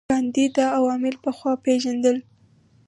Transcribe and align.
ګاندي 0.09 0.45
دا 0.55 0.65
عوامل 0.77 1.15
پخوا 1.23 1.53
پېژندل. 1.65 2.17